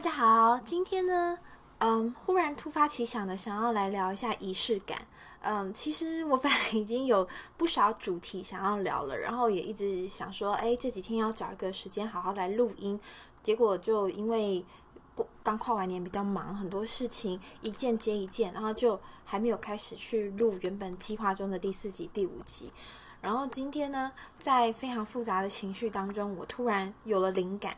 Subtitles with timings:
[0.00, 1.38] 大家好，今天呢，
[1.76, 4.98] 嗯，忽然突发奇想的想要来聊一下仪式感。
[5.42, 12.98] 嗯，其实我本来已经有不少主题想要聊了，然后也一直想说，哎，这几天要找一个时间好好来录音。
[13.42, 14.64] 结果就因为
[15.14, 22.72] 过刚跨完年比较忙，很多事情一件接一件，然后就还没有开始去录原本计划中的第四集、第五集。
[23.20, 27.76] 然后今天呢，在非常复杂的情绪当中，我突然有了灵感。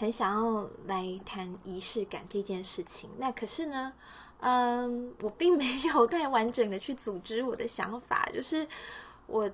[0.00, 3.92] 很想要来谈仪式感这件事情，那可是呢，
[4.38, 8.66] 嗯，我并没有太完整的去组织我的想法，就是
[9.26, 9.50] 我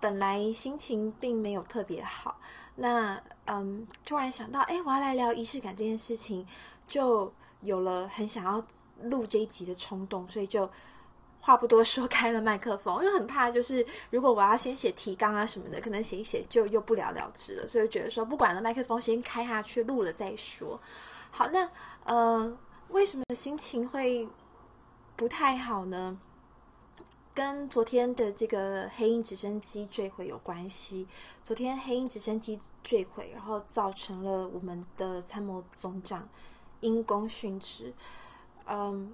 [0.00, 2.40] 本来心情并没有特别好，
[2.76, 6.46] 那嗯，突然想到，哎，我要来聊仪式感这件事情，
[6.88, 7.30] 就
[7.60, 8.64] 有了很想要
[9.02, 10.66] 录这一集的冲动，所以就。
[11.44, 20.80] 话不多说， 开了麦克风，因为很怕，就是如果我要先写提纲啊什么的，可能写一写就又不了了之了，所以觉得说不管了，麦克风先开下去，录了再说。
[21.32, 21.68] 好，那
[22.04, 22.56] 呃，
[22.90, 24.28] 为什么心情会
[25.16, 26.16] 不太好呢？
[27.34, 31.08] 跟昨天的这个黑鹰直升机坠毁有关系。
[31.42, 36.28] 昨天黑鹰直升机坠毁，然后造成了我们的参谋总长
[36.78, 37.92] 因公殉职。
[38.66, 39.12] 嗯。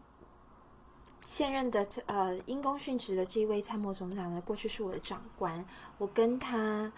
[1.20, 5.64] 现任的呃因公殉职的这一位参谋总长呢，过去是我的长官，
[5.98, 6.91] 我跟他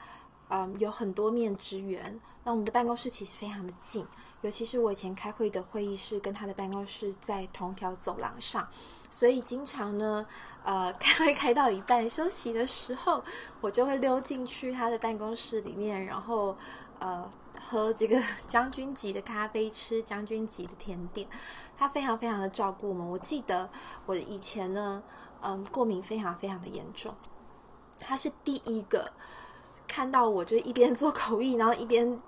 [0.49, 2.21] 嗯有很多面之缘。
[2.45, 4.07] 那我们的办公室其实非常的近，
[4.43, 8.69] 尤其是我以前开会的会议室跟他的办公室在同条走廊上，
[9.11, 10.27] 所以经常呢
[10.65, 13.23] 呃 开会开到一半休息的时候，
[13.61, 16.57] 我就会溜进去他的办公室里面，然后
[16.99, 17.31] 呃。
[17.71, 21.27] 喝这个 将军级的咖啡，吃将军级的甜点，
[21.79, 23.09] 他非常非常的照顾我们。
[23.09, 23.69] 我记得
[24.07, 25.03] 我以前呢，
[25.41, 27.15] 嗯，过敏非常非常的严重，
[27.99, 29.11] 他是第一个
[29.87, 32.21] 看到我就一边做口译，然后一边。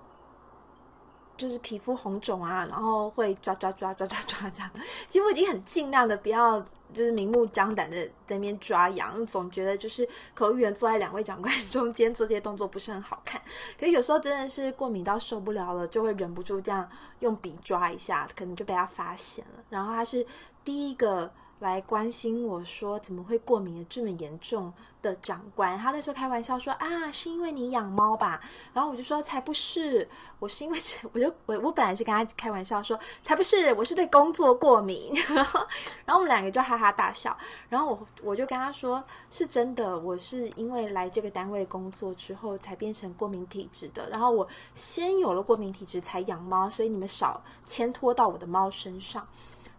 [1.35, 4.69] 就是皮肤红肿啊，然后会抓抓抓抓抓抓这样。
[5.09, 6.63] 其实我已经很尽量的不要，
[6.93, 13.41] 就是明目张胆的在那边抓痒，总觉得就是口译员坐在两位长官 中间做这些动作不是很好看。
[13.79, 16.87] 可是有时候真的是过敏到受不了了，就会忍不住这样
[17.19, 19.63] 用笔抓一下，可能就被他发现了。
[19.69, 20.25] 然后他是
[20.63, 21.31] 第一个。
[21.63, 28.41] 来关心我说怎么会过敏的这么严重的长官，他那时候开玩笑说啊，是因为你养猫吧？
[28.73, 30.07] 然后我就说才不是，
[30.39, 30.77] 我是因为
[31.13, 35.13] 我就我我本来是跟他开玩笑说才不是，我是对工作过敏。
[35.33, 37.35] 然后我们两个就哈哈大笑。
[37.69, 39.01] 然后我我就跟他说
[39.31, 44.09] 是真的，我是因为来这个单位工作之后才变成过敏体质的。
[44.09, 44.45] 然后我
[44.75, 49.25] 先有了过敏体质才养猫，所以你们少牵拖到我的猫身上。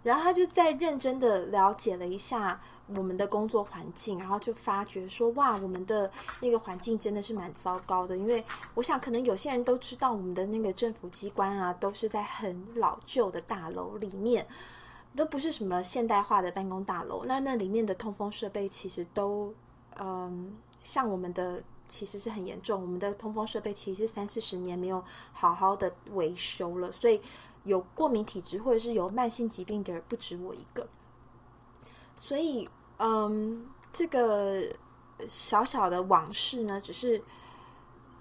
[0.05, 2.61] 然后他就在认真的了解了一下
[2.95, 6.09] 我们的工作环境，然后就发觉说，哇，我们的
[6.41, 8.15] 那个环境真的是蛮糟糕的。
[8.15, 8.45] 因为
[8.75, 14.47] 我想，可能有些人都知道，我们的那个政府机关啊，都是在很老旧的大楼里面，
[15.17, 17.25] 都不是什么现代化的办公大楼。
[17.25, 19.55] 那那里面的通风设备其实都，
[19.99, 27.23] 嗯，像我们的其实是很严重，我们的通风设备其实是三四十年没有好好的维修了，所以。
[27.65, 30.87] 有过敏体质或者是有慢性疾病的人不止我一个，
[32.15, 34.63] 所以，嗯，这个
[35.27, 37.23] 小小的往事呢，只是，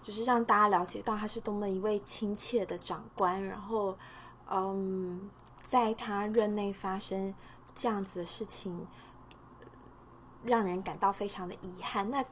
[0.02, 3.98] 只是让大家了解到他是多么一位亲切的长官，然后，
[4.50, 5.30] 嗯，
[5.66, 7.34] 在他任内发生
[7.76, 8.88] 这样子的事情，
[10.44, 12.10] 让人感到非常的遗憾。
[12.10, 12.24] 那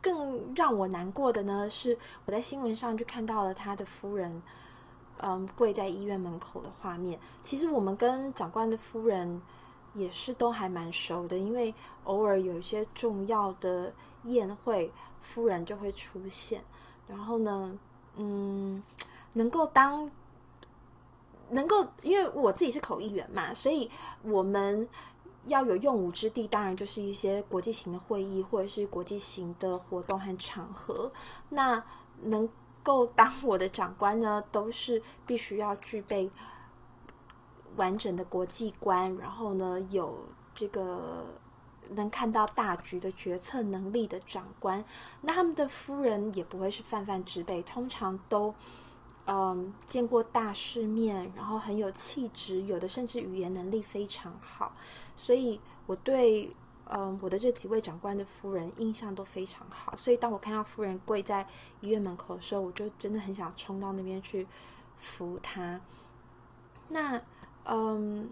[0.00, 4.42] 更让我难过的呢，是我在新闻上就看到了他的夫人。
[5.20, 9.40] 嗯，跪在医院门口的画面，其实我们跟长官的夫人
[9.94, 11.74] 也是都还蛮熟的，因为
[12.04, 13.92] 偶尔有一些重要的
[14.24, 16.62] 宴会，夫人就会出现。
[17.06, 17.76] 然后呢，
[18.16, 18.82] 嗯，
[19.32, 20.10] 能够当
[21.50, 23.90] 能够，因为我自己是口译员嘛，所以
[24.22, 24.88] 我们
[25.46, 31.10] 要有用武之地，当然就是一些国际型的会议或者是国际型的活动和场合，
[31.48, 31.82] 那
[32.22, 32.48] 能。
[32.88, 36.30] 够当我的长官呢，都是必须要具备
[37.76, 40.24] 完整的国际观，然后呢有
[40.54, 41.26] 这个
[41.90, 44.82] 能看到大局的决策能力的长官。
[45.20, 48.54] 那他们的夫人也不会是泛泛之辈，通常都
[49.26, 54.72] 嗯见过大世面，然后很有气质，有的甚至语言能力非常好。
[55.14, 56.56] 所以我对。
[56.90, 61.46] 嗯，我的这几位长官的夫人印象都非常好，所以当我看到夫人跪在
[61.80, 64.46] 医院门口的时候，我就真的很想冲到那边去
[64.96, 65.80] 扶她。
[66.88, 67.20] 那
[67.64, 68.30] 嗯，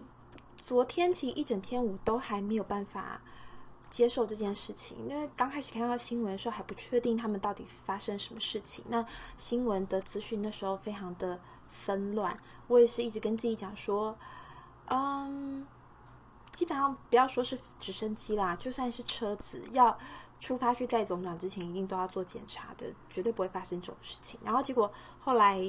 [0.55, 3.21] 昨天其实一整天我都还没有办法
[3.91, 8.83] 接受这件事情，因为刚开始看到新闻的时候还不确定他们到底发生什么事情。
[8.89, 9.05] 那
[9.37, 12.35] 新闻的资讯那时候非常的纷乱。
[12.67, 14.17] 我也是一直跟自己讲说，
[14.87, 15.65] 嗯，
[16.57, 19.95] 基本上不要说是直升机啦，就算是车子要
[20.39, 24.39] 出发去载总长之前，一定都要做检查的，绝对不会发生这种事情。
[24.43, 25.61] 然后结果后来，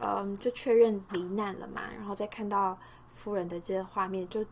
[0.00, 2.78] 嗯，就确认罹难了嘛，然后再看到
[3.14, 4.44] 夫人的这个画面，就。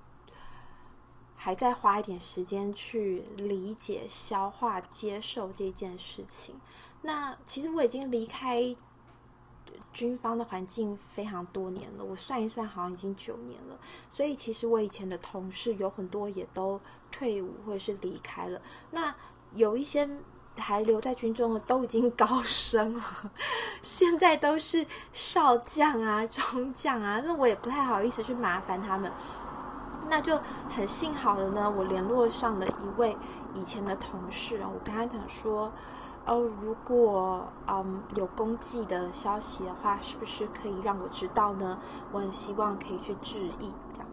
[1.42, 6.60] 还在花一点时间去理解、消化、接受这件事情。
[7.00, 8.76] 那其实我已经离开
[9.92, 13.78] 军方的环境非常多年了，我算一算，好像已经九年了。
[14.10, 16.80] 所以其实我以前的同事有很多也都
[17.10, 18.60] 退伍或者是离开了。
[18.90, 19.14] 那
[19.52, 20.08] 有一些
[20.56, 23.02] 还留在军中的，都已经高升了，
[23.82, 27.20] 现在都是少将啊、中将啊。
[27.24, 29.10] 那我也不太好意思去麻烦他们。
[30.08, 30.36] 那就
[30.68, 33.16] 很幸好的呢，我联络上了一位
[33.54, 35.72] 以前的同事，我跟他讲说，
[36.26, 41.80] 哦，如果嗯有公祭的消息的话，是不是可以让我知道呢？
[42.12, 44.08] 我很希望可以去致意这样。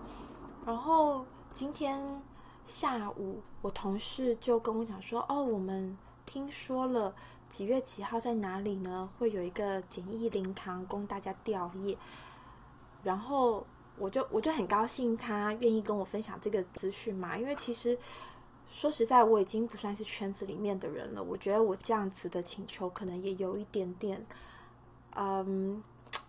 [0.65, 2.21] 然后今天
[2.65, 7.13] 下午，我同事就跟我讲说，哦，我们听说了
[7.49, 9.09] 几月几号在哪里呢？
[9.19, 11.97] 会有一个简易灵堂供大家吊唁，
[13.03, 13.65] 然后。
[13.99, 17.35] 我就我就很高兴，他愿意跟我分享这个资讯嘛。
[17.35, 17.97] 因为其实
[18.69, 21.23] 说实在，我已经不算是圈子里面的人了。
[21.23, 24.25] 我觉得我这样子的请求可能也有一点点，
[25.15, 25.83] 嗯，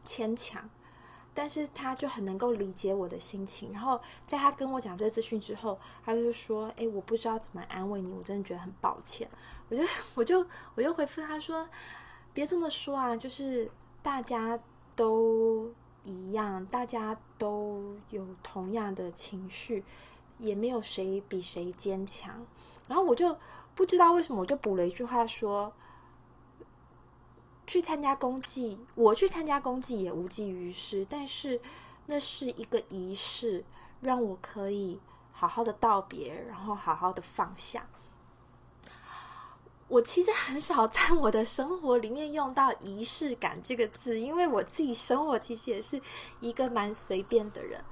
[0.05, 0.69] 牵强。
[1.35, 3.73] 但是他就很能够理解我的心情。
[3.73, 9.29] 然后在他跟我讲这资讯之后，他就说：“哎，我不知道怎么安慰你，我真的觉得很抱歉。”
[9.71, 9.83] 我就
[10.15, 11.69] 我就我就回复他说
[12.33, 13.71] ：“别这么说啊，就是
[14.03, 14.59] 大家
[14.97, 15.71] 都。”
[16.05, 19.85] 一样，大家都有同样的情绪，
[20.39, 22.47] 也没有谁比谁坚强。
[22.87, 23.37] 然后我就
[23.75, 25.73] 不知道为什么，我就补了一句话说
[27.67, 31.07] ：“去参加公祭，我去参加公祭也无济于事。
[31.09, 31.61] 但是
[32.07, 33.65] 那是一个仪式，
[34.01, 34.99] 让我可以
[35.33, 37.87] 好好的道别，然后好好的放下。”
[39.89, 45.99] 我其实很少在我的生活里面用到仪式感这个字，因为我自己生活其实也是
[46.41, 47.83] 一个蛮随便的人。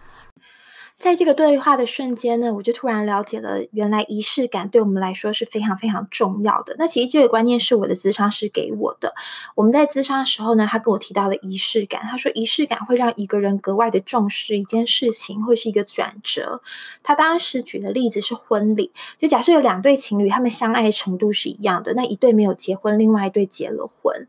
[0.99, 6.75] 在这个对话的瞬间呢，我就突然了解了，原来仪式感对我们来说是非常非常重要的。
[6.79, 9.15] 那其实这个观念是我的咨商师给我的。
[9.55, 12.01] 我们在咨商的时候呢，他跟我提到了仪式感。
[12.11, 16.63] 他说，仪式感会让一个人格外的重视一件事情，会是一个转折。
[17.03, 24.27] 他当时举的例子是婚礼，就假设有两对情侣，他们相爱的程度是一样的，那一对没有结婚，另外一对结了婚。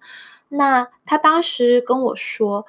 [0.50, 2.66] 那他当时跟我说。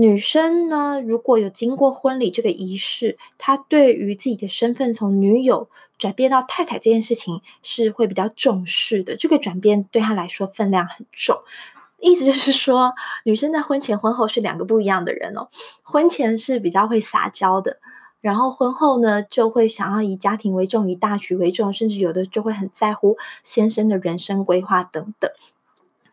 [0.00, 5.68] 女生呢，如果有经过婚礼这个仪式，她对于自己的身份从女友
[5.98, 9.14] 转变到太太这件事情是会比较重视的。
[9.14, 11.36] 这个转变对她来说分量很重，
[11.98, 12.94] 意思就是说，
[13.26, 15.50] 女生在婚前婚后是两个不一样的人哦。
[15.82, 17.78] 婚前是比较会撒娇的，
[18.22, 25.30] 然后婚后呢，就会想要以家庭为重，以大局为重，甚至有的就会很在乎先生的人生规划等等。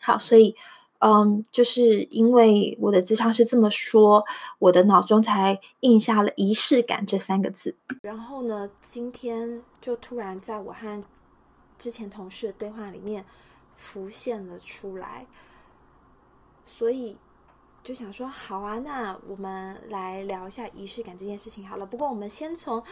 [0.02, 0.58] 好，所以。
[1.00, 4.26] 嗯，就是因为我的智商是这么说，
[4.60, 7.76] 我的脑中才印下了仪式感这三个字。
[8.02, 11.04] 然后呢，今天就突然在我和
[11.78, 13.26] 之前同事的对话里面
[13.76, 15.28] 浮现了出来，
[16.66, 17.18] 所以
[17.84, 21.86] 就想说，好啊，那我们来聊一下仪式感这件事情好了。
[21.86, 22.84] 不过我们先从。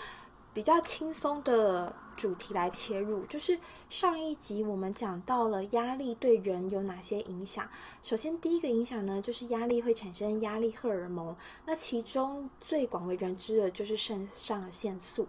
[0.55, 3.59] 比较轻松的主题来切入，就是
[3.89, 7.67] 上一集我们讲到了压力对人有哪些影响。
[8.01, 11.35] 首先，第一个影响呢，就是压力会产生压力荷尔蒙，
[11.65, 15.27] 那其中最广为人知的就是肾上腺素。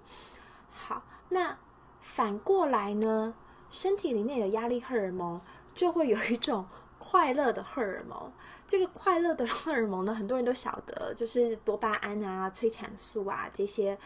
[0.70, 1.58] 好，那
[1.98, 3.34] 反过来呢，
[3.68, 5.40] 身体里面有压力荷尔蒙，
[5.74, 6.64] 就会有一种
[7.00, 8.32] 快乐的荷尔蒙。
[8.68, 13.98] 这个快乐的荷尔蒙呢，很多人都晓得，就是多巴胺啊、催产素啊这些。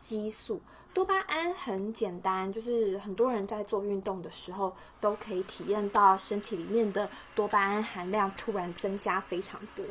[0.00, 0.60] 激素、
[0.92, 9.84] 多巴胺很简单，就是很多人在做运动的时候都可以体验到身体里面的多巴胺含量突然增加非常多。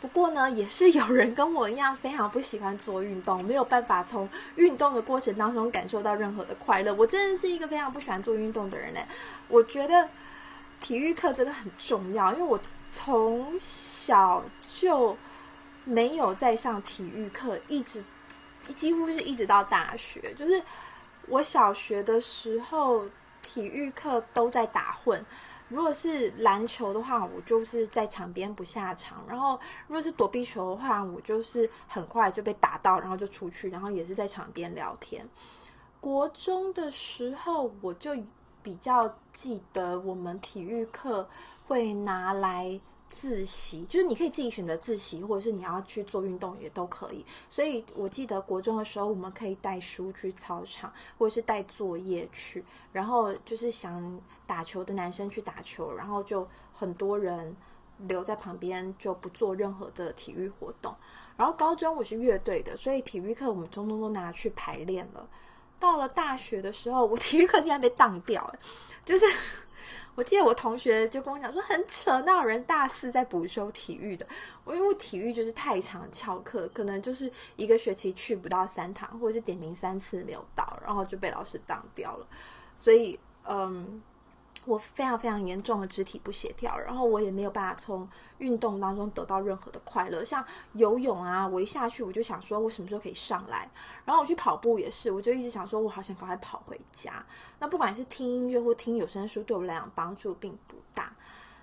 [0.00, 6.92] 不过呢，也是有人跟我一样非常不喜欢做运动，没有办法从运动的过程当中感受到任何的快乐。
[6.94, 9.00] 我真的是一个非常不喜欢做运动的人呢。
[9.48, 10.08] 我觉得
[10.78, 12.60] 体育课真的很重要，因为我
[12.92, 15.16] 从小就
[15.84, 18.04] 没有在上体育课，一直。
[18.68, 20.62] 几乎是一直到大学，就是
[21.26, 23.04] 我小学的时候，
[23.42, 25.24] 体育课都在打混。
[25.68, 35.28] 如果是篮球的话，我就是在场边不下场；然后如果是躲避球的话，我就是很快就被打到，然后就出去，然后也是在场边聊天。
[36.00, 38.16] 国中的时候，我就
[38.62, 41.28] 比较记得我们体育课
[41.66, 47.24] 会拿来自习，就是你可以自己选择自习，或者是你要去做运动也都可以。
[47.48, 57.56] 所以我记得国中的时候，我们可以带书去操场，或者是带作业去，然后就是想打球的男生去打球，然后就很多人
[57.98, 60.94] 留在旁边就不做任何的体育活动。
[61.36, 65.28] 然后高中我是乐队的，所以体育课我们通通都拿去排练了。
[65.80, 68.54] 到了大学的时候，我 体育课竟然被当掉，
[69.04, 69.24] 就是。
[70.18, 74.26] 我记得我同学就跟我讲说很扯，那有人大四在补修体育的。
[74.64, 82.26] 我因为体育就是太常翘课，可能就是一个学期去不到三堂，或者是点名三次没有到，然后就被老师当掉了。
[82.74, 83.16] 所以，
[83.48, 84.02] 嗯。
[84.68, 88.06] 我非常非常严重的肢体不协调，然后我也没有办法从
[88.36, 90.22] 运动当中得到任何的快乐。
[90.22, 90.44] 像
[90.74, 93.66] 游泳啊，我一下去我就想说，我什么时候可以上来？
[94.04, 97.24] 然后我去跑步也是，我就一直想说，我好想赶快跑回家。
[97.58, 101.12] 那不管是听音乐或听有声书，对我来讲帮助并不大。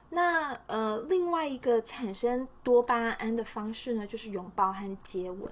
[0.10, 5.52] 那呃，另外一个产生多巴胺的方式呢，就是拥抱和接吻。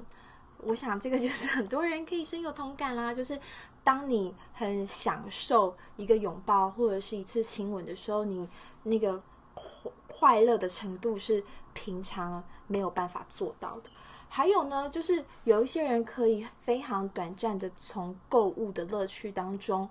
[0.66, 3.40] 我想这个就是很多人可以深有同感啦，就是。
[3.84, 8.48] 当你很享受一个拥抱或者是一次亲吻的时候，你
[8.84, 9.22] 那个
[9.54, 13.90] 快快乐的程度是平常没有办法做到的。
[14.30, 19.90] 还有呢，就是有一些人可以非常短暂的从购物的乐趣当中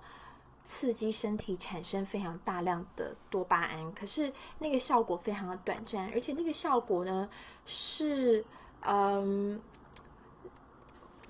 [0.65, 7.29] 刺激身体产生非常大量的多巴胺，可是那个效果非常的短暂，而且那个效果呢
[7.65, 8.43] 是
[8.81, 9.61] 嗯。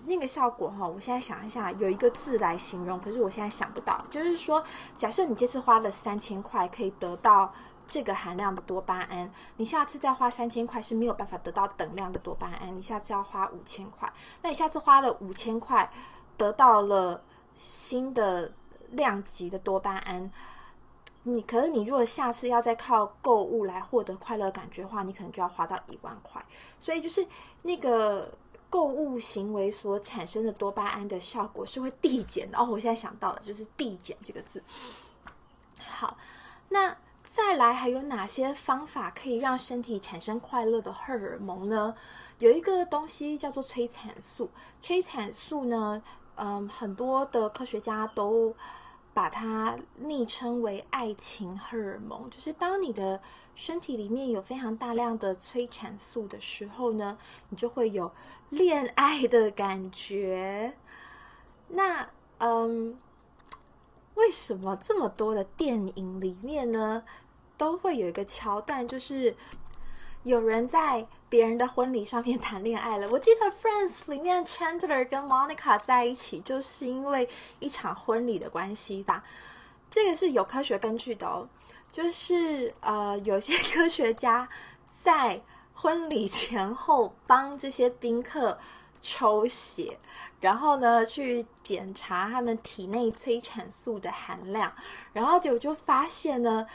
[0.06, 4.04] 那个效果哈，我现在想一下，有一个字来形容，可是我现在想不到。
[4.12, 4.64] 就是说，
[4.98, 7.54] 假设你这次花了三千块，可以得到
[7.88, 12.76] 这个含量的多巴胺，你下次再花三千块是没有办法得到等量的多巴胺。
[12.76, 15.90] 你下次要花五千块，那你下次花了五千块，
[16.36, 17.24] 得到了
[17.56, 18.52] 新的
[18.90, 20.30] 量级的多巴胺，
[21.24, 26.44] 你可是你如果下次要再靠购物来获得快乐感觉的话，你可能就要花到一万块。
[26.78, 27.26] 所以就是
[27.62, 28.30] 那个。
[28.74, 32.68] 购物行为所产生的多巴胺的效果是会递减的哦。
[32.72, 34.64] 我现在想到了，就是递减这个字。
[35.78, 36.18] 好，
[36.70, 41.94] 那再来还有哪些方法可以让身体产生快乐的荷尔蒙呢？
[42.40, 44.50] 有一个东西叫做催产素。
[44.82, 46.02] 催产素呢，
[46.34, 48.56] 嗯，很多的科学家都。
[49.14, 53.22] 把它昵称为爱情荷尔蒙，就是当你的
[53.56, 57.18] 身体里面有非常大量的催产素的时候呢，
[57.50, 58.12] 你就会有
[58.50, 60.74] 恋爱的感觉。
[61.68, 62.98] 那嗯，
[64.16, 67.04] 为什么这么多的电影里面呢，
[67.58, 69.36] 都会有一个桥段，就是？
[70.24, 73.08] 有人在别人的婚礼上面谈恋爱了。
[73.12, 77.28] 我记得《Friends》里面 Chandler 跟 Monica 在一起，就是因为
[77.60, 79.24] 一场婚礼的关系吧。
[79.92, 81.48] 这个是有科学根据的哦。
[81.92, 84.48] 就是呃，有些科学家
[85.02, 85.42] 在
[85.74, 88.58] 婚礼前后帮这些宾客
[89.02, 90.00] 抽血，
[90.40, 94.74] 然后呢去检查他们体内催产素的含量，
[95.12, 96.66] 然后结果就发现呢，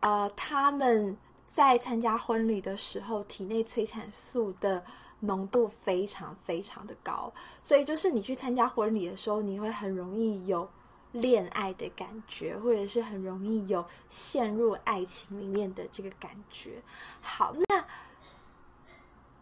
[0.00, 1.16] 呃，他们。
[1.54, 4.82] 在参加婚礼的时候，体内催产素的
[5.20, 7.32] 浓度非常非常的高，
[7.62, 10.68] 所以就是你去参加婚礼的时候，你会很容易有
[11.12, 16.82] 恋爱的感觉，或者是很容易有陷入爱情里面的这个感觉。
[17.20, 17.84] 好，那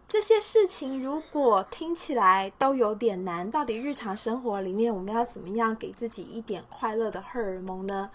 [0.07, 8.11] 这些事情如果听起来都有点难，到底日常生活里面我们要怎么样给自己一点快乐的荷尔蒙呢？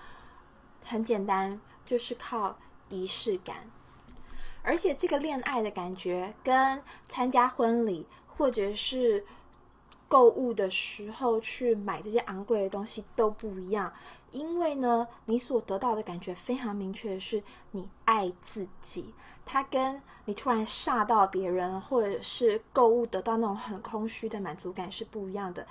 [0.85, 2.55] 很简单，就是靠
[2.89, 3.71] 仪式感。
[4.67, 9.25] 而且这个恋爱的感觉跟参加婚礼或者是
[10.09, 13.91] 购物的时候去买这些昂贵的东西都不一样，
[14.31, 19.13] 因为呢，你所得到的感觉非常明确的是你爱自己，
[19.45, 25.65] 它跟你突然煞到别人或者是购物得到那种很空虚的满足感是不一样的。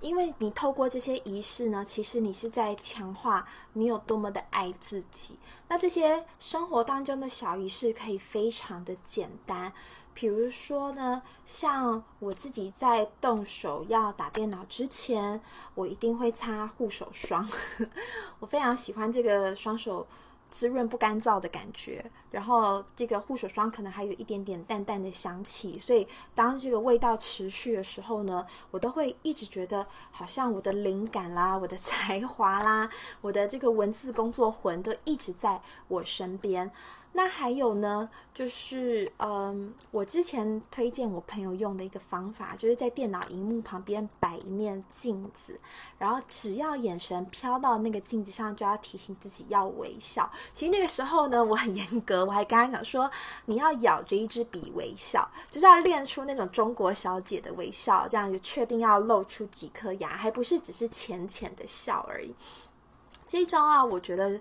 [0.00, 5.38] 因为你透过这些仪式呢，其实你是在强化你有多么的爱自己。
[5.68, 9.72] 那这些生活当中的小仪式可以非常的简单，
[10.14, 15.40] 比如说呢，像我自己在动手要打电脑之前，
[15.74, 17.48] 我一定会擦护手霜。
[18.40, 20.06] 我非常喜欢这个双手。
[20.52, 32.88] 滋润不干燥的感觉，然后这个护手霜可能还有一点点淡淡的香气，所以当这个味道持续的时候呢，我都会一直觉得好像我的灵感啦、我的 才华啦、
[33.20, 36.70] 我的这个文字工作魂都一直在我身边。
[37.12, 45.58] 那还有呢，就是嗯，我之前推荐我朋友用的一个方法，就是在电脑荧幕旁边摆一面镜子，
[45.98, 50.30] 然后只要眼神飘到那个镜子上，就要提醒自己要微笑。
[50.52, 53.10] 其实那个时候呢，我很严格我还跟他讲说，
[53.46, 62.34] 你要咬着一支笔微笑，就是要练出那种中国小姐的微笑，这样就确定要露出几颗牙，还不是只是浅浅的笑而已。
[63.26, 64.40] 这一招啊，我觉得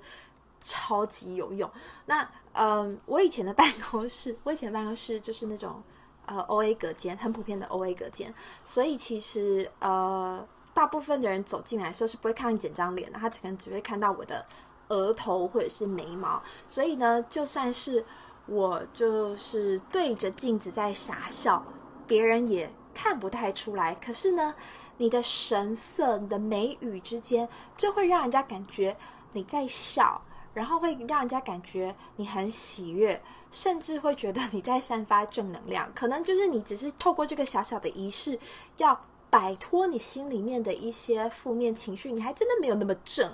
[0.59, 1.69] 超级有用。
[2.05, 5.81] 那嗯，我以前的办公室，我以前办公室就是那种
[6.25, 8.33] 呃 O A 隔间，很普遍的 O A 隔间，
[8.63, 10.47] 所以其实呃。
[10.71, 14.45] 大部分的人走进来的时候是不会看到你整张脸的，他可能只会看到我的
[14.89, 16.41] 额头或者是眉毛。
[16.67, 18.05] 所以呢，就算是
[18.45, 21.63] 我就是对着镜子在傻笑，
[22.05, 23.95] 别人也看不太出来。
[23.95, 24.53] 可是呢，
[24.97, 28.95] 你的神色、你的眉宇之间，就会让人家感觉
[29.31, 30.21] 你在笑，
[30.53, 35.91] 然后会让人家感觉你很喜悦，甚至会觉得你在散发正能量。
[35.95, 38.37] 可能就是你只是透过这个小小的仪式
[38.77, 38.99] 要。
[39.31, 43.31] 摆脱你心里面的一些负面情绪，你还真的没有那么正。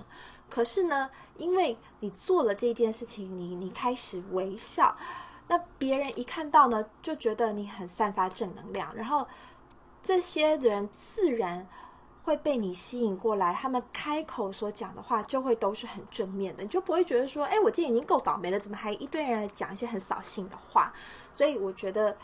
[0.49, 4.95] 可是呢，因为你做了这件事情，你你开始微笑，
[5.47, 9.27] 那别人一看到呢，就觉得你很散发正能量，然后
[10.01, 11.67] 这些人自然
[12.23, 13.53] 会被你吸引过来。
[13.53, 20.93] 他们开口所讲的话就会都是很正面的，你就不会觉得说，哎，我今天已经够倒霉了，怎么还一堆人来讲一些很扫兴的话？
[21.33, 22.15] 所以我觉得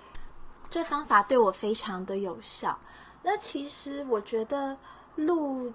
[0.70, 2.78] 这方法对我非常的有效。
[3.24, 4.76] 那其实我觉得
[5.16, 5.72] 录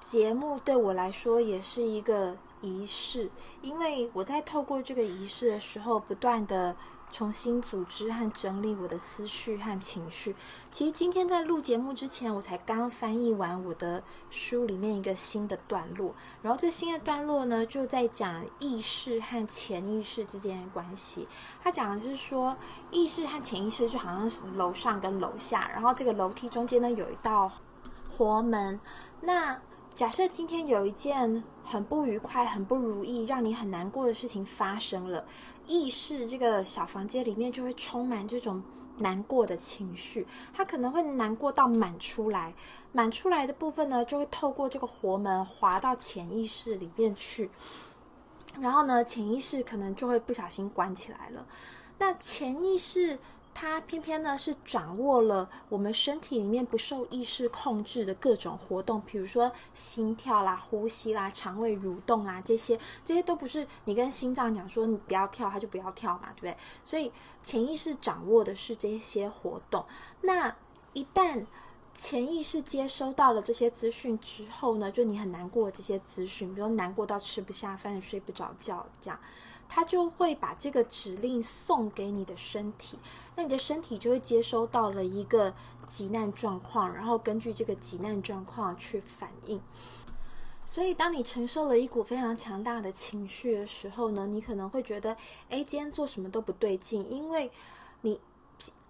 [0.00, 3.30] 节目对我来说也是一个仪式，
[3.62, 6.76] 因为我在透过这个仪式的时候，不断的。
[7.10, 10.36] 重新组织和整理我的思绪和情绪。
[10.70, 16.14] 其实今天在录节目之前，我才刚翻译完我的书里面一个新的段落。
[16.42, 21.26] 然后这新的段落呢，就在讲意识和潜意识之间的关系。
[21.62, 22.54] 他讲的是说，
[22.90, 27.50] 意识和潜意识就好像是楼上跟楼下，然后这个楼梯中间呢有一道
[28.10, 28.78] 活门。
[29.22, 29.58] 那
[29.98, 35.24] 假设今天有一件很不愉快、很不如意、让你很难过的事情发生了。
[35.66, 38.62] 意识这个小房间里面就会充满这种
[38.96, 40.24] 难过的情绪，
[40.54, 42.54] 它可能会难过到满出来，
[42.92, 47.50] 满出来的部分呢，就会透过这个活门滑到潜意识里面去，
[48.60, 51.44] 然后呢，潜意识可能就会不小心关起来了。
[51.98, 53.18] 那潜意识。
[53.60, 66.56] 它偏偏呢是掌握了我们身体里面不受意识控制的各种活动，比如说心跳啦、呼吸啦、肠胃蠕动啦这些，这些都不是你跟心脏讲说你不要跳，它就不要跳嘛，对不对？
[66.84, 67.10] 所以
[67.42, 69.84] 潜意识掌握的是这些活动。
[70.20, 70.54] 那
[70.92, 71.44] 一旦
[71.92, 79.18] 潜意识接收到了这些资讯之后呢，就你很难过这些资讯，比如难过到吃不下饭、睡不着觉这样。
[79.68, 82.98] 他就会把这个指令送给你的身体，
[83.36, 85.54] 那你的身体就会接收到了一个
[85.86, 89.60] 急难状况，然后根据这个急难状况去反应。
[90.64, 95.16] 所以，当你承受了一股非常强大的情绪的时候呢，你可能会觉得，
[95.50, 97.50] 哎，今天做什么都不对劲，因为
[98.00, 98.20] 你。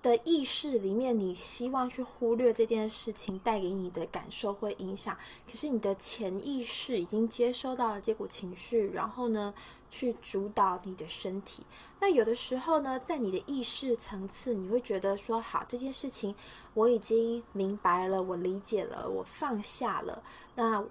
[0.09, 5.15] 的意识里面，你希望去忽略这件事情带给你的感受或影响，
[5.47, 9.53] 可是你的潜意识已经接收到了这股情绪，然后呢，
[9.91, 11.63] 去主导你的身体。
[12.01, 16.35] 那有的时候呢，在你的意识层次，你会觉得说，好，这件事情
[16.73, 20.23] 我已经明白了，我理解了，我放下了，
[20.55, 20.83] 那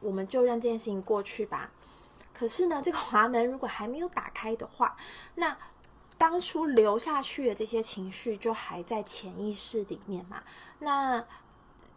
[0.00, 1.70] 我们就让这件事情过去吧。
[2.32, 4.96] 可是呢，这个 滑门如果还没有打开的话，
[5.34, 5.54] 那。
[6.22, 10.40] 当初留下去的这些情绪就还在潜意识里面嘛？
[10.78, 11.26] 那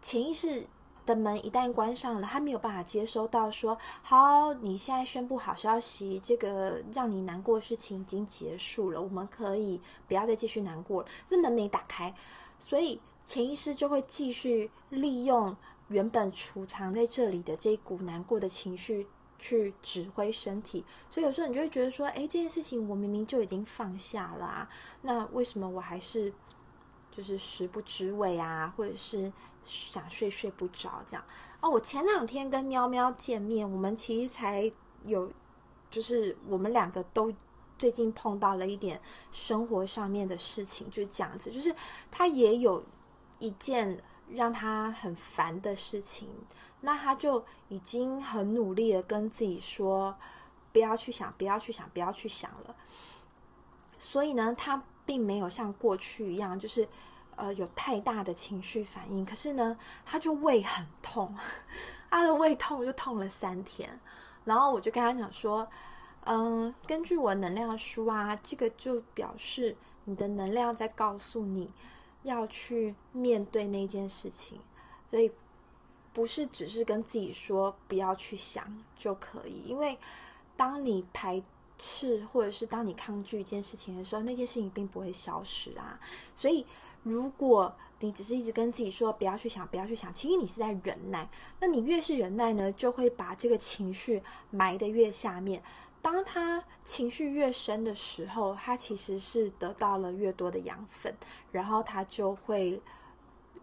[0.02, 0.66] 潜意识
[1.06, 11.08] 的门一旦关上了，他没有办法接收到说，好，你现在宣布好消息，这个让你难过的事情已经结束了，我们可以不要再继续难过了。
[11.30, 12.12] 这门没打开，
[12.58, 19.06] 所以潜意识就会继续利用原本储藏在这里的这一股难过的情绪。
[19.38, 24.68] 去指挥身体，所以有时候你就会觉得说，哎，这件事情我明明就已经放下了，
[25.02, 26.32] 那为什么我还是
[27.10, 31.24] 就是食不知味啊，或者是想睡睡不着这样？
[31.60, 34.72] 哦，我前两天跟喵喵见面，我们其实才
[35.04, 35.30] 有，
[35.90, 37.32] 就是我们两个都
[37.78, 39.00] 最近碰到了一点
[39.32, 41.74] 生活上面的事情，就是这样子，就是
[42.10, 42.84] 他也有
[43.38, 44.02] 一件。
[44.28, 46.28] 让他很烦的事情，
[46.80, 50.16] 那他就已经很努力的跟自己说，
[50.72, 52.76] 不要去想，不要去想，不要去想了。
[53.98, 56.88] 所以呢，他并没有像过去一样，就是
[57.34, 59.24] 呃有太大的情绪反应。
[59.24, 61.34] 可是呢，他就胃很痛，
[62.10, 63.98] 他的胃痛就痛了三天。
[64.44, 65.66] 然后我就跟他讲说，
[66.24, 71.72] 嗯，根据我能量书啊，这个就表示你的能量在告诉你。
[72.22, 74.58] 要去面对那件事情，
[75.08, 75.30] 所以
[76.16, 78.64] 不是只是跟自己说不要去想
[78.98, 79.64] 就可以。
[79.66, 79.98] 因为
[80.56, 81.42] 当你排
[81.76, 86.00] 斥，或者是当你抗拒一件事情的时候，那件事情并不会消失啊。
[86.34, 86.64] 所以，
[87.02, 91.28] 如果你只是一直跟自己说不要去想，不要去想，其实你是在忍耐。
[91.60, 95.62] 那你越是忍耐呢，就会把这个情绪埋得越下面。
[96.00, 101.14] 当他情绪越深的时候，他其实是得到了越多的养分，
[101.52, 102.80] 然后他就会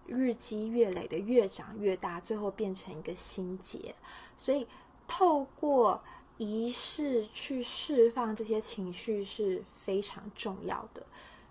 [0.06, 3.96] 日积月累的越长越大，最后变成一个心结。
[4.38, 4.68] 所以，
[5.08, 6.02] 透过
[6.38, 11.06] 仪式去释放这些情绪是非常重要的。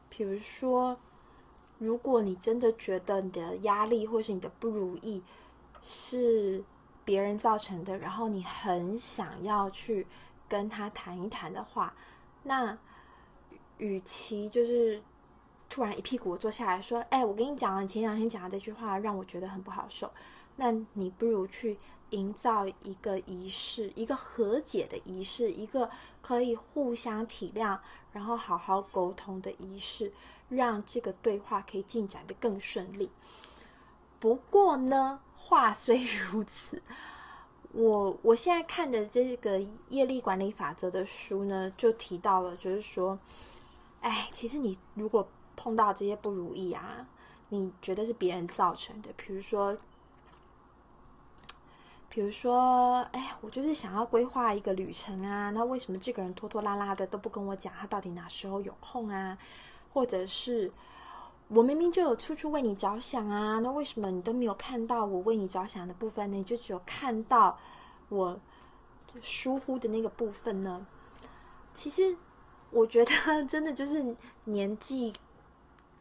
[0.09, 0.97] 比如说。
[1.79, 5.21] 如果你真的觉得你的压力或是你的不如意
[5.83, 6.63] 是
[7.05, 10.07] 别人造成的，然后你很想要去
[10.49, 11.93] 跟他谈一谈的话，
[12.45, 12.79] 那
[13.79, 15.03] 与其就是
[15.73, 20.11] 突然一屁股坐下来说：“哎，我跟你讲，你前两天讲的这句话让我觉得很不好受。”
[20.57, 21.79] 那你不如去
[22.11, 25.89] 营造一个仪式，一个和解的仪式，一个
[26.21, 27.79] 可以互相体谅，
[28.13, 30.13] 然后好好沟通的仪式。
[30.51, 33.11] 让这个对话可以进展的更顺利。
[34.21, 36.83] 不过呢，话虽如此，
[37.73, 39.59] 我我现在看的这个
[39.89, 43.19] 业力管理法则的书呢，就提到了，就是说，
[44.03, 45.27] 哎，其实你如果
[45.57, 47.07] 碰到这些不如意啊，
[47.49, 49.77] 你觉得是别人造成的，比如说，
[52.09, 59.37] 比如说，哎，我就是想要规划一个旅程啊，那为什么这个人拖拖拉拉的都不跟我讲，他到底哪时候有空啊？
[59.93, 60.73] 或者是
[61.49, 66.37] 我明明就有处处为你着想啊，那为什么你都没有看到我为你着想的部分呢？
[66.37, 67.59] 你就只有看到
[68.09, 68.41] 我
[69.21, 70.87] 疏忽的那个部分呢？
[71.75, 72.17] 其实
[72.71, 75.13] 我觉得真的就是年纪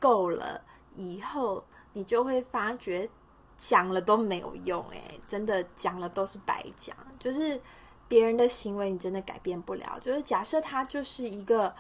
[0.02, 0.60] 够了
[0.98, 3.08] 以后，你就会发觉
[3.58, 6.94] 讲了都没有用，诶，真的讲了都是白讲。
[7.18, 7.62] 就是
[8.10, 9.98] 别人的行为你真的改变不了。
[10.02, 11.74] 就是假设他就是一个。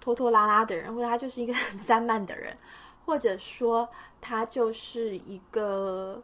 [0.00, 2.56] 拖拖拉拉的人，或者他就是一个 很散漫的人，
[3.04, 3.86] 或者说
[4.20, 6.22] 他就是一个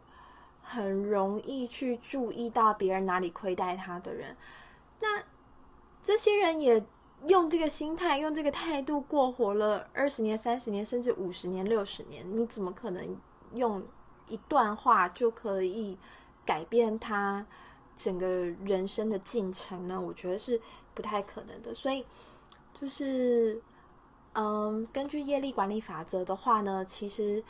[0.63, 4.37] 很容易去注意到别人哪里亏待他的人。
[5.01, 5.21] 那
[6.05, 6.87] 这些人也
[7.29, 13.17] 用这个心态、用这个态度过活了二十年、三十年，甚至五十年、六十年，你怎么可能
[13.55, 13.83] 用
[14.29, 15.99] 一段话就可以
[16.45, 17.47] 改变他
[17.95, 20.01] 整个人生的进程呢？
[20.01, 20.61] 我觉得是
[20.95, 21.73] 不太可能的。
[21.75, 22.05] 所以。
[22.81, 23.63] 就是，
[24.35, 27.43] 嗯，根据业力管理法则的话呢，其实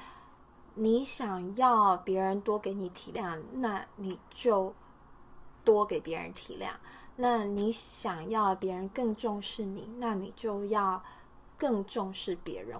[0.75, 4.73] 你想要别人多给你体谅，那你就
[5.65, 6.69] 多给别人体谅；
[7.17, 11.03] 那你想要别人更重视你，那你就要
[11.57, 12.77] 更重视别人。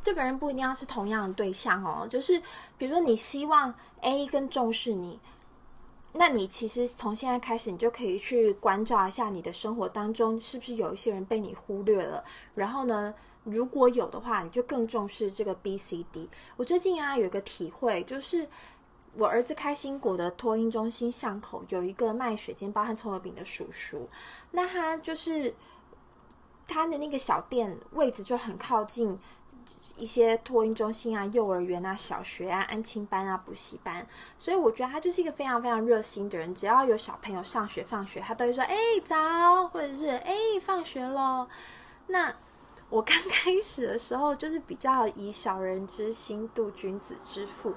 [0.00, 2.40] 这个人不一定要是同样的对象哦，就是
[2.76, 5.18] 比如说你希望 A 更重视你。
[6.12, 12.24] 那你其实从现在开始，你就可以去关照一下你的生活当中，是不是有一些人被你忽略了？
[12.54, 13.14] 然后呢，
[13.44, 16.28] 如果有的话，你就更重视这个 B、C、D。
[16.56, 18.48] 我最近啊有一个体会，就是
[19.18, 24.08] 我儿子开心果的托婴中心巷口有一个卖水煎包和葱油饼的叔叔，
[24.52, 25.52] 那他就是
[26.66, 29.18] 他的那个小店位置就很靠近。
[29.98, 34.06] 一些托婴中心啊、幼儿园啊、小学啊、安亲班啊、补习班，
[34.38, 36.54] 所以我觉得他就是一个非常非常热心的人。
[36.54, 41.46] 只要有小朋友上学放学，他都会说：“哎，早！”或者是“哎，放学喽。”
[42.08, 42.34] 那
[42.88, 47.74] 我刚开始的时候，就是比较以小人之心度君子之腹，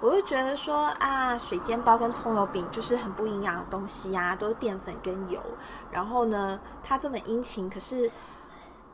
[0.00, 5.40] 我就觉得说啊，水煎包跟葱油饼就是很不营养的东西呀，都是淀粉跟油。
[5.90, 8.10] 然后呢，他这么殷勤，可是。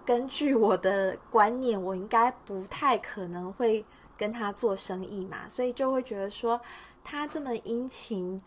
[0.06, 3.82] 根据我的观念，我应该不太可能会
[4.18, 6.60] 跟他做生意嘛，所以就会觉得说
[7.02, 8.38] 他这么殷勤，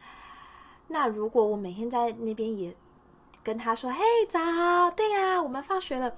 [0.89, 2.75] 那如果我每天在那边也
[3.43, 4.39] 跟他说：“嘿，早，
[4.91, 6.13] 对呀，我们放学了。”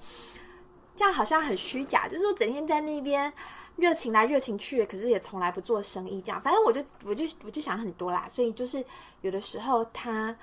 [0.94, 3.32] 这样好像很虚假，就是我整天在那边
[3.76, 6.20] 热情来热情去，可是也从来不做生意。
[6.20, 8.84] 这样，反正我就我就我就想很多啦，所以就是
[9.20, 10.36] 有的时候他。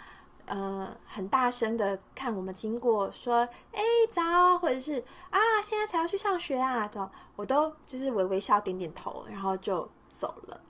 [0.49, 3.39] 呃，很大声的看我们经过，说
[3.73, 4.23] ：“哎，早！”
[4.57, 10.61] 或者是“啊，现在才要去上学啊！”这我都就是微微笑、点点头，然后就走了。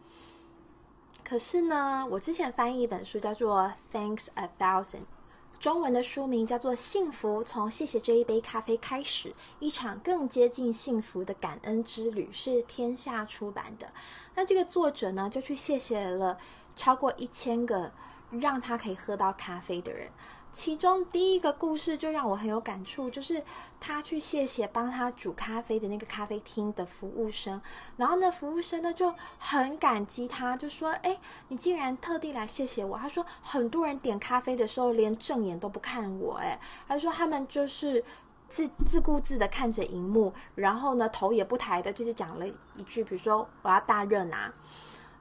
[1.24, 4.98] 可是呢，我之前翻译一本书，叫做《Thanks a Thousand》，
[5.60, 13.92] 中文的书名叫做《幸福从谢谢这一杯咖啡开始：一场更接近幸福的感恩之旅》，是天下出版的。
[14.36, 16.38] 那这个作者呢，就去谢谢了
[16.76, 17.92] 超过一千个。
[18.30, 20.10] 让他可以喝到咖啡的人，
[20.58, 23.44] 其中第一个故事就让我很有感触，就是
[23.80, 27.62] 他去谢谢帮他煮咖啡的那个咖啡厅的服务生，
[27.96, 38.04] 然后呢，服务生呢就很感激他，就说：“哎，你竟然特地来谢谢我。”他说：“很多人点咖啡的时候连正眼都不看我。”哎，他说他们就是
[38.50, 44.52] 自自顾自的看着荧幕，然后呢头也不抬的，就是讲了一句，比如说我要大热拿。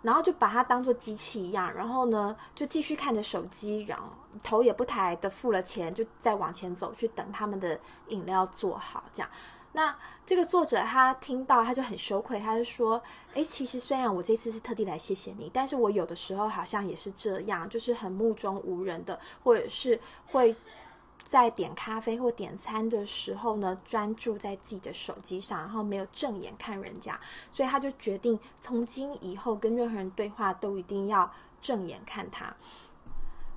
[0.06, 4.04] 然后就把它当做机器一样，然后呢，就继续看着手机，然后
[4.40, 9.02] 头也不抬的付了钱，就再往前走去等他们的饮料做好。
[9.12, 9.28] 这样，
[9.72, 9.92] 那
[10.24, 13.02] 这个作者他听到他就很羞愧，他就说
[13.34, 20.54] ：“诶，其实虽然我这次是特地来谢谢你，但是我有的时候好像也是这样，就是很目中无人的，或者是会。”
[21.24, 27.18] 在点咖啡或点餐的时候呢，专注在自己的手机上，然后没有正眼看人家，
[27.50, 31.28] 所以他就决定从今以后跟任何人对话都一定要
[31.60, 32.54] 正眼看他。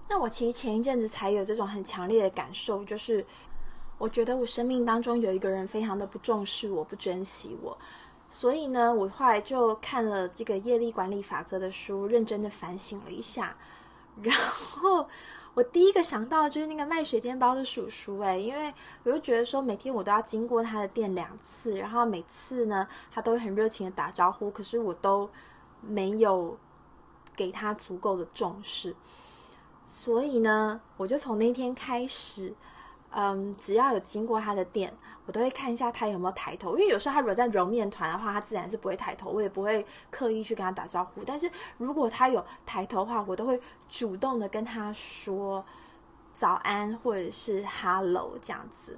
[0.08, 3.24] 那我其实前一阵子才有这种很强烈的感受，就是
[4.00, 7.78] 我觉得我生命当中有一个人非常的不重视我，不珍惜我，
[8.32, 13.56] 所以呢，我后来就看了这个业力管理法则的书，认真的反省了一下，
[14.24, 15.08] 然后。
[15.60, 25.30] 我第一个想到就是那个卖水煎包的叔叔，哎，因为我就觉得说每天我都要经过他的店两次，然后每次呢他都会很热情的打招呼，可是我都
[25.82, 26.58] 没有
[27.36, 28.96] 给他足够的重视，
[29.86, 32.56] 所以呢，我就从那天开始。
[33.12, 34.94] 嗯，只要有经过他的店，
[35.26, 36.78] 我都会看一下他有没有抬头。
[36.78, 41.24] 因为有时候他如果在揉面团的话，他自然是不会抬头，我也不会刻意去跟他打招呼。
[41.26, 45.66] 但是如果他有抬头的话，我都会主动的跟他说
[46.34, 48.98] 早安或者是 hello 这样子。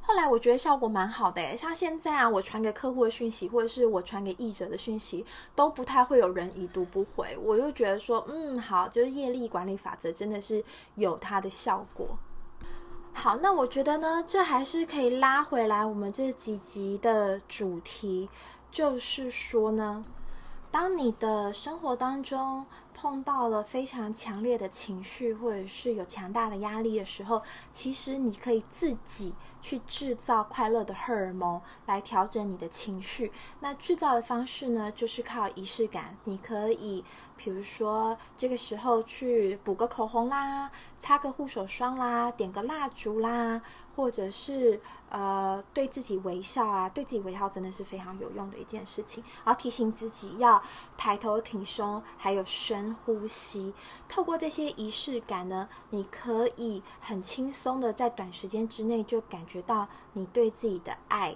[0.00, 7.36] 后来我觉得效果蛮好的，像现在啊，我传给客户的讯息或者是我传给译者的讯息，都不太会有人已读不回。
[7.42, 10.62] 我就觉得说，嗯，好，就是业力管理法则真的是
[10.94, 12.16] 有它的效果。
[13.18, 18.28] 好，那我觉得呢，这还是可以拉回来我们这几集的主题，
[18.70, 20.04] 就是说呢，
[20.70, 27.40] 当你的生活当中碰到了非常强烈的情绪，或者是有强大的压力的时候，
[27.72, 29.32] 其实你可以自己
[29.66, 33.32] 去制造快乐的荷尔蒙来调整你的情绪。
[33.58, 36.16] 那制造的方式呢，就是靠仪式感。
[36.22, 37.04] 你可以。
[37.38, 43.60] 比如说，这个时候去补个口红啦，擦个护手霜啦，点个蜡烛啦，
[43.94, 49.22] 或者是呃对自己微笑啊，对自己微笑真的是非常有用的一件事情。
[49.44, 50.62] 然后提醒自己要
[50.96, 53.74] 抬头挺胸，还有深呼吸。
[54.08, 61.34] 透过这些仪式感呢，你可以很轻松的在短时间之内就感觉觉到你对自己的爱。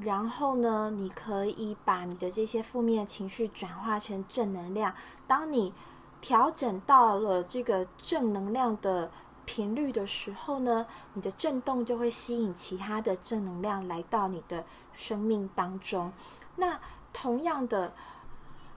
[0.00, 4.94] 然后呢，你可以把你的这些负面情绪转化成正能量。
[5.26, 5.74] 当你
[6.20, 9.10] 调整到了这个正能量的
[9.44, 16.12] 频率的时候呢，你的震动就会吸引其他的正能量来到你的生命当中。
[16.56, 16.78] 那
[17.12, 17.92] 同样的，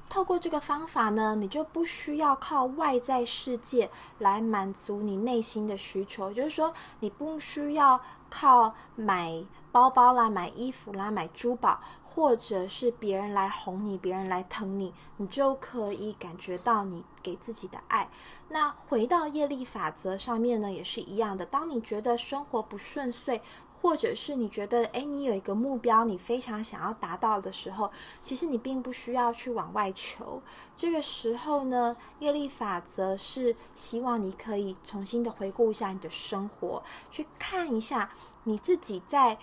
[0.10, 3.90] 透过这个方法呢，你就不需要靠外在世界
[4.20, 6.32] 来满足你内心的需求。
[6.32, 9.44] 就是说，你不需要靠买。
[9.72, 18.08] 包包啦，买衣服啦，买珠宝，或者是别人来哄你，别人来疼你，你就可以感觉到你给自己的爱。
[18.50, 21.44] 那回到业力法则上面呢，也是一样的。
[21.44, 23.42] 当你觉得生活不顺遂，
[23.84, 27.92] 或者是你觉得诶，你有一个目标，你非常想要达到的时候，
[28.22, 30.42] 其实你并不需要去往外求。
[30.76, 38.10] 这个时候呢，业力法则是希望你可以重新的回顾一下你的生活，去看一下
[38.46, 39.38] 你自己在。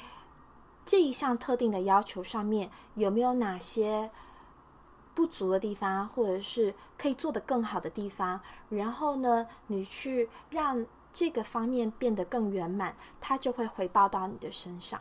[0.82, 4.10] 这一项特定的要求上面有没有哪些
[5.14, 8.40] 不足的地方，或者是可以做得更好的地方？
[8.70, 15.00] 然后呢，你去让这个方面变得更圆满，它就会回报到你的身上。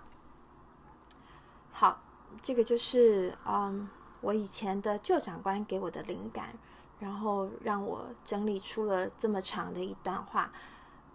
[1.72, 2.02] 好，
[2.42, 3.90] 这个就是嗯，
[4.22, 6.54] 我以前的旧长官给我的灵感，
[7.00, 10.52] 然后让我整理出了这么长的一段话。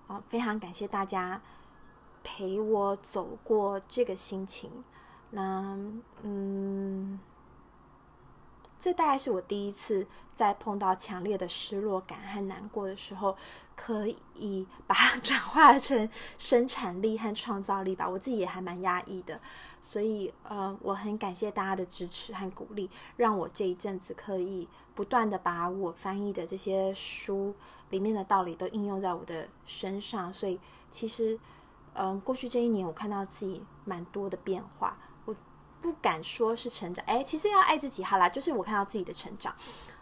[0.06, 1.40] 啊，非常感谢大家。
[2.26, 4.70] 陪我走过这个心情，
[5.28, 5.78] 那
[6.22, 7.20] 嗯，
[8.78, 13.36] 这大概是我第一次在碰到强烈的失落感和难过的时候，
[13.76, 18.08] 可以把它 转化成生产力和创造力吧。
[18.08, 19.40] 我自己也还蛮压抑的，
[19.80, 27.54] 所以呃，我很感谢大家的支持和鼓励，让我这一阵子可以不断的把我翻译的这些书
[27.90, 30.32] 里面的道理都应用在我的身上。
[30.32, 30.58] 所以
[30.90, 31.38] 其实。
[31.96, 34.98] 嗯，过去这一年，我看到自己蛮多的变化。
[35.84, 39.54] 不敢说是成长，哎，其实要爱自己，好啦，就是我看到自己的成长。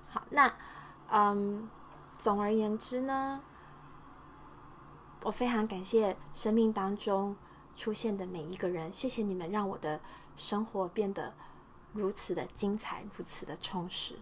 [0.08, 0.54] 好，那
[1.10, 1.68] 嗯，
[2.20, 3.42] 总而言之呢，
[5.24, 7.36] 我非常感谢生命当中
[7.74, 10.00] 出现的每一个人，谢谢你们让我的
[10.36, 11.34] 生活变得
[11.92, 14.20] 如此的精彩，如此的充实。